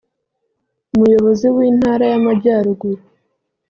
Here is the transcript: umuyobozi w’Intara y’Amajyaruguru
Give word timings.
umuyobozi 0.93 1.45
w’Intara 1.55 2.05
y’Amajyaruguru 2.11 3.01